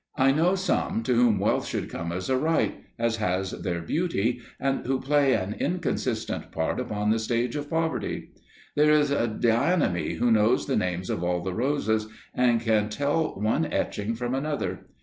I 0.17 0.31
know 0.31 0.55
some 0.55 1.03
to 1.03 1.13
whom 1.13 1.37
wealth 1.37 1.67
should 1.67 1.87
come 1.87 2.11
as 2.11 2.27
a 2.27 2.35
right, 2.35 2.83
as 2.97 3.17
has 3.17 3.51
their 3.51 3.81
beauty, 3.83 4.41
and 4.59 4.83
who 4.83 4.99
play 4.99 5.33
an 5.33 5.53
inconsistent 5.53 6.51
part 6.51 6.79
upon 6.79 7.11
the 7.11 7.19
stage 7.19 7.55
of 7.55 7.69
poverty. 7.69 8.31
There 8.75 8.89
is 8.93 9.11
Dianeme, 9.11 10.15
who 10.15 10.31
knows 10.31 10.65
the 10.65 10.75
names 10.75 11.11
of 11.11 11.23
all 11.23 11.43
the 11.43 11.53
roses, 11.53 12.07
and 12.33 12.59
can 12.59 12.89
tell 12.89 13.39
one 13.39 13.65
etching 13.71 14.15
from 14.15 14.33
another. 14.33 14.87